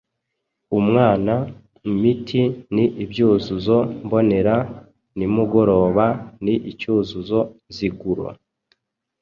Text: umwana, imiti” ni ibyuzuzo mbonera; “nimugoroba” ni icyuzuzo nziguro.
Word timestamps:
umwana, 0.79 1.33
imiti” 1.89 2.41
ni 2.75 2.85
ibyuzuzo 3.03 3.77
mbonera; 4.05 4.55
“nimugoroba” 5.17 6.05
ni 6.43 6.55
icyuzuzo 6.71 7.39
nziguro. 7.69 8.25